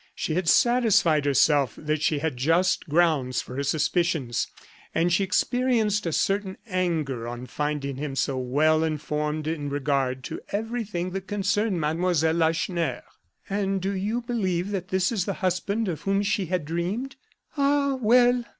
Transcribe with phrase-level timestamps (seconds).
[0.15, 4.47] She had satisfied herself that she had just grounds for her suspicions;
[4.95, 10.39] and she experienced a certain anger on finding him so well informed in regard to
[10.51, 12.15] everything that concerned Mlle.
[12.33, 13.03] Lacheneur.
[13.47, 17.15] "And do you believe that this is the husband of whom she had dreamed?
[17.55, 18.43] Ah, well!